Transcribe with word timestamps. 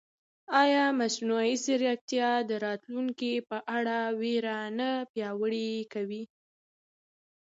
ایا 0.61 0.85
مصنوعي 0.99 1.53
ځیرکتیا 1.63 2.31
د 2.49 2.51
راتلونکي 2.65 3.33
په 3.49 3.57
اړه 3.77 3.97
وېره 4.19 4.57
نه 4.79 4.89
پیاوړې 5.11 5.71
کوي؟ 5.93 6.23